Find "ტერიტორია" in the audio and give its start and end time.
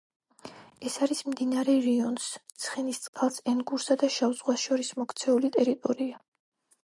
5.59-6.19